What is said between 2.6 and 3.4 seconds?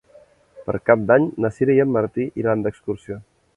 d'excursió.